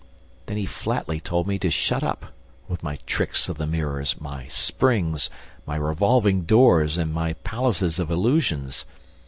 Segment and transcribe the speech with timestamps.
[0.47, 2.33] ..."Then he flatly told me to shut up,
[2.67, 5.29] with my tricks of the mirrors, my springs,
[5.67, 8.87] my revolving doors and my palaces of illusions!